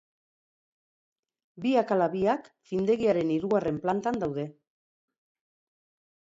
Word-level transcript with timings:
Biak 1.65 1.93
ala 1.97 2.07
biak 2.15 2.49
findegiaren 2.71 3.35
hirugarren 3.37 3.81
plantan 3.87 4.21
daude. 4.27 4.49